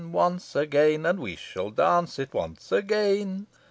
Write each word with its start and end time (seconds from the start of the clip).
Once 0.11 0.55
again, 0.55 1.05
And 1.05 1.19
we 1.19 1.35
shall 1.35 1.69
go 1.69 1.83
dance 1.83 2.17
it 2.17 2.33
once 2.33 2.71
again!" 2.71 3.45